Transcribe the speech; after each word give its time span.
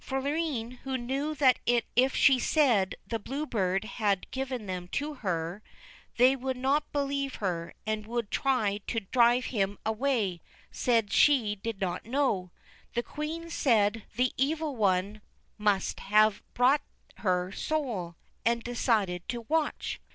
Florine, 0.03 0.79
who 0.83 0.97
knew 0.97 1.35
that 1.35 1.59
if 1.67 2.15
she 2.15 2.39
said 2.39 2.95
the 3.05 3.19
Blue 3.19 3.45
Bird 3.45 3.83
had 3.83 4.31
given 4.31 4.65
them 4.65 4.87
to 4.87 5.13
her, 5.13 5.61
they 6.17 6.35
would 6.35 6.57
not 6.57 6.91
believe 6.91 7.35
her, 7.35 7.75
and 7.85 8.07
would 8.07 8.31
try 8.31 8.79
to 8.87 9.01
drive 9.01 9.53
M 9.53 9.53
89 9.53 9.53
THE 9.53 9.67
BLUE 9.67 9.67
BIRD 9.67 9.75
him 9.75 9.79
away, 9.85 10.41
said 10.71 11.13
she 11.13 11.55
did 11.55 11.79
not 11.79 12.05
know. 12.07 12.49
The 12.95 13.03
Queen 13.03 13.51
said 13.51 14.05
the 14.15 14.33
Evil 14.37 14.75
One 14.75 15.21
must 15.59 15.99
have 15.99 16.41
bought 16.55 16.81
her 17.17 17.51
soul, 17.51 18.15
and 18.43 18.63
decided 18.63 19.29
to 19.29 19.41
watch. 19.41 19.99